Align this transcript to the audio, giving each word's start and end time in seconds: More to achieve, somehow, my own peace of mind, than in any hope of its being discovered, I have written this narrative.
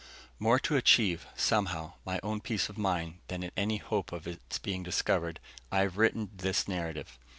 More 0.39 0.57
to 0.61 0.75
achieve, 0.77 1.27
somehow, 1.35 1.93
my 2.07 2.19
own 2.23 2.41
peace 2.41 2.69
of 2.69 2.77
mind, 2.79 3.19
than 3.27 3.43
in 3.43 3.51
any 3.55 3.77
hope 3.77 4.11
of 4.11 4.25
its 4.25 4.57
being 4.57 4.81
discovered, 4.81 5.39
I 5.71 5.81
have 5.81 5.97
written 5.99 6.31
this 6.33 6.67
narrative. 6.67 7.19